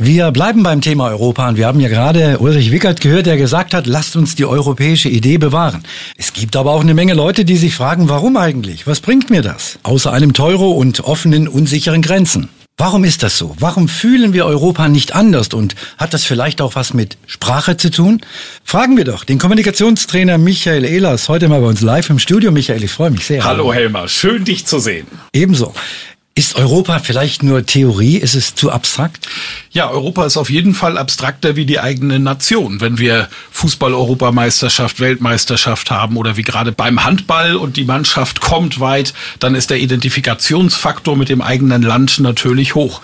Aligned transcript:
Wir 0.00 0.30
bleiben 0.30 0.62
beim 0.62 0.80
Thema 0.80 1.08
Europa 1.08 1.48
und 1.48 1.56
wir 1.56 1.66
haben 1.66 1.80
ja 1.80 1.88
gerade 1.88 2.38
Ulrich 2.38 2.70
Wickert 2.70 3.00
gehört, 3.00 3.26
der 3.26 3.36
gesagt 3.36 3.74
hat, 3.74 3.88
lasst 3.88 4.14
uns 4.14 4.36
die 4.36 4.44
europäische 4.44 5.08
Idee 5.08 5.38
bewahren. 5.38 5.82
Es 6.16 6.32
gibt 6.32 6.54
aber 6.54 6.70
auch 6.70 6.82
eine 6.82 6.94
Menge 6.94 7.14
Leute, 7.14 7.44
die 7.44 7.56
sich 7.56 7.74
fragen, 7.74 8.08
warum 8.08 8.36
eigentlich? 8.36 8.86
Was 8.86 9.00
bringt 9.00 9.28
mir 9.28 9.42
das? 9.42 9.80
Außer 9.82 10.12
einem 10.12 10.34
Teuro 10.34 10.70
und 10.70 11.00
offenen, 11.00 11.48
unsicheren 11.48 12.00
Grenzen. 12.00 12.48
Warum 12.76 13.02
ist 13.02 13.24
das 13.24 13.36
so? 13.36 13.56
Warum 13.58 13.88
fühlen 13.88 14.32
wir 14.32 14.46
Europa 14.46 14.88
nicht 14.88 15.16
anders 15.16 15.48
und 15.48 15.74
hat 15.96 16.14
das 16.14 16.22
vielleicht 16.22 16.60
auch 16.60 16.76
was 16.76 16.94
mit 16.94 17.18
Sprache 17.26 17.76
zu 17.76 17.90
tun? 17.90 18.20
Fragen 18.62 18.96
wir 18.96 19.04
doch 19.04 19.24
den 19.24 19.40
Kommunikationstrainer 19.40 20.38
Michael 20.38 20.84
Ehlers 20.84 21.28
heute 21.28 21.48
mal 21.48 21.60
bei 21.60 21.66
uns 21.66 21.80
live 21.80 22.08
im 22.08 22.20
Studio. 22.20 22.52
Michael, 22.52 22.84
ich 22.84 22.92
freue 22.92 23.10
mich 23.10 23.26
sehr. 23.26 23.42
Hallo 23.42 23.74
Helmer, 23.74 24.06
schön 24.06 24.44
dich 24.44 24.64
zu 24.64 24.78
sehen. 24.78 25.08
Ebenso. 25.32 25.74
Ist 26.38 26.54
Europa 26.54 27.00
vielleicht 27.00 27.42
nur 27.42 27.66
Theorie? 27.66 28.16
Ist 28.16 28.36
es 28.36 28.54
zu 28.54 28.70
abstrakt? 28.70 29.28
Ja, 29.72 29.90
Europa 29.90 30.24
ist 30.24 30.36
auf 30.36 30.50
jeden 30.50 30.72
Fall 30.72 30.96
abstrakter 30.96 31.56
wie 31.56 31.66
die 31.66 31.80
eigene 31.80 32.20
Nation. 32.20 32.80
Wenn 32.80 32.96
wir 32.96 33.28
Fußball-Europameisterschaft, 33.50 35.00
Weltmeisterschaft 35.00 35.90
haben 35.90 36.16
oder 36.16 36.36
wie 36.36 36.42
gerade 36.42 36.70
beim 36.70 37.04
Handball 37.04 37.56
und 37.56 37.76
die 37.76 37.82
Mannschaft 37.82 38.40
kommt 38.40 38.78
weit, 38.78 39.14
dann 39.40 39.56
ist 39.56 39.70
der 39.70 39.78
Identifikationsfaktor 39.78 41.16
mit 41.16 41.28
dem 41.28 41.42
eigenen 41.42 41.82
Land 41.82 42.20
natürlich 42.20 42.76
hoch. 42.76 43.00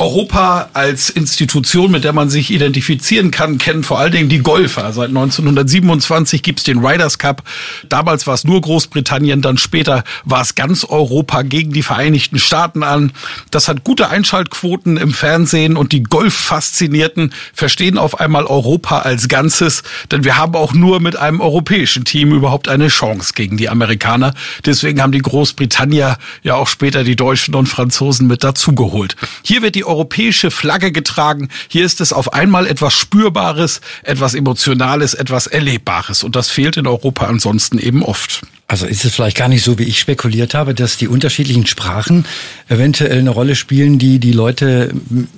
Europa 0.00 0.70
als 0.72 1.10
Institution, 1.10 1.90
mit 1.90 2.04
der 2.04 2.14
man 2.14 2.30
sich 2.30 2.50
identifizieren 2.50 3.30
kann, 3.30 3.58
kennen 3.58 3.84
vor 3.84 3.98
allen 3.98 4.12
Dingen 4.12 4.28
die 4.30 4.38
Golfer. 4.38 4.94
Seit 4.94 5.08
1927 5.08 6.42
gibt's 6.42 6.64
den 6.64 6.84
Riders 6.84 7.18
Cup. 7.18 7.42
Damals 7.90 8.26
war 8.26 8.32
es 8.32 8.44
nur 8.44 8.62
Großbritannien, 8.62 9.42
dann 9.42 9.58
später 9.58 10.04
war 10.24 10.40
es 10.40 10.54
ganz 10.54 10.84
Europa 10.84 11.42
gegen 11.42 11.74
die 11.74 11.82
Vereinigten 11.82 12.38
Staaten 12.38 12.82
an. 12.82 13.12
Das 13.50 13.68
hat 13.68 13.84
gute 13.84 14.08
Einschaltquoten 14.08 14.96
im 14.96 15.12
Fernsehen 15.12 15.76
und 15.76 15.92
die 15.92 16.02
Golf-Faszinierten 16.02 17.34
verstehen 17.52 17.98
auf 17.98 18.20
einmal 18.20 18.46
Europa 18.46 19.00
als 19.00 19.28
Ganzes, 19.28 19.82
denn 20.10 20.24
wir 20.24 20.38
haben 20.38 20.54
auch 20.54 20.72
nur 20.72 21.00
mit 21.00 21.16
einem 21.16 21.42
europäischen 21.42 22.06
Team 22.06 22.32
überhaupt 22.32 22.68
eine 22.68 22.88
Chance 22.88 23.34
gegen 23.34 23.58
die 23.58 23.68
Amerikaner. 23.68 24.32
Deswegen 24.64 25.02
haben 25.02 25.12
die 25.12 25.18
Großbritannier 25.18 26.16
ja 26.42 26.54
auch 26.54 26.68
später 26.68 27.04
die 27.04 27.16
Deutschen 27.16 27.54
und 27.54 27.66
Franzosen 27.66 28.26
mit 28.26 28.42
dazugeholt. 28.44 29.16
Hier 29.42 29.60
wird 29.60 29.74
die 29.74 29.89
europäische 29.90 30.50
Flagge 30.50 30.92
getragen. 30.92 31.48
Hier 31.68 31.84
ist 31.84 32.00
es 32.00 32.12
auf 32.12 32.32
einmal 32.32 32.66
etwas 32.66 32.94
Spürbares, 32.94 33.80
etwas 34.02 34.34
Emotionales, 34.34 35.14
etwas 35.14 35.46
Erlebbares. 35.46 36.24
Und 36.24 36.36
das 36.36 36.48
fehlt 36.48 36.76
in 36.76 36.86
Europa 36.86 37.26
ansonsten 37.26 37.78
eben 37.78 38.02
oft. 38.02 38.42
Also 38.66 38.86
ist 38.86 39.04
es 39.04 39.14
vielleicht 39.14 39.36
gar 39.36 39.48
nicht 39.48 39.64
so, 39.64 39.78
wie 39.80 39.84
ich 39.84 39.98
spekuliert 39.98 40.54
habe, 40.54 40.74
dass 40.74 40.96
die 40.96 41.08
unterschiedlichen 41.08 41.66
Sprachen 41.66 42.24
eventuell 42.68 43.18
eine 43.18 43.30
Rolle 43.30 43.56
spielen, 43.56 43.98
die 43.98 44.20
die 44.20 44.32
Leute 44.32 44.92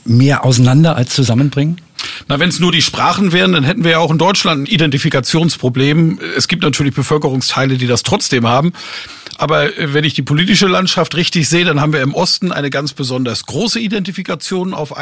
mehr 0.04 0.44
auseinander 0.44 0.96
als 0.96 1.14
zusammenbringen? 1.14 1.80
Na, 2.28 2.38
wenn 2.38 2.50
es 2.50 2.60
nur 2.60 2.72
die 2.72 2.82
Sprachen 2.82 3.32
wären, 3.32 3.52
dann 3.52 3.64
hätten 3.64 3.84
wir 3.84 3.92
ja 3.92 3.98
auch 3.98 4.10
in 4.10 4.18
Deutschland 4.18 4.62
ein 4.62 4.66
Identifikationsproblem. 4.66 6.18
Es 6.36 6.46
gibt 6.46 6.62
natürlich 6.62 6.94
Bevölkerungsteile, 6.94 7.78
die 7.78 7.86
das 7.86 8.02
trotzdem 8.02 8.46
haben. 8.46 8.72
Aber 9.38 9.76
äh, 9.78 9.94
wenn 9.94 10.04
ich 10.04 10.14
die 10.14 10.22
politische 10.22 10.66
Landschaft 10.66 11.14
richtig 11.14 11.48
sehe, 11.48 11.64
dann 11.64 11.80
haben 11.80 11.92
wir 11.92 12.02
im 12.02 12.14
Osten 12.14 12.50
eine 12.50 12.70
ganz 12.70 12.92
besonders 12.92 13.46
große 13.46 13.78
Identifikation 13.78 14.74
auf 14.74 14.90